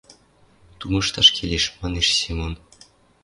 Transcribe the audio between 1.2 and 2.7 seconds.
келеш,— манеш Семон.